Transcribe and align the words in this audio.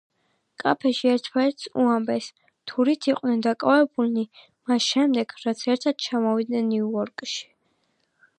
კაფეში 0.61 1.09
ერთმანეთს 1.09 1.67
უამბეს, 1.83 2.29
თუ 2.71 2.87
რით 2.89 3.09
იყვნენ 3.11 3.45
დაკავებულნი 3.49 4.25
მას 4.73 4.89
შემდეგ, 4.95 5.37
რაც 5.45 5.63
ერთად 5.75 6.03
ჩამოვიდნენ 6.09 6.69
ნიუ-იორკში. 6.73 7.41